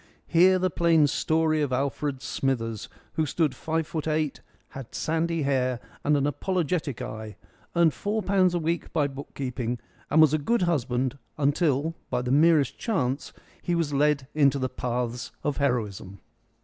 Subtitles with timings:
[0.25, 5.79] Hear the plain story of Alfred Smithers, who stood five foot eight, had sandy hair
[6.03, 7.37] and an apologetic eye,
[7.75, 9.77] earned four pounds a week by book keeping,
[10.09, 14.69] and was a good husband until by the merest chance he was led into the
[14.69, 16.19] paths of heroism.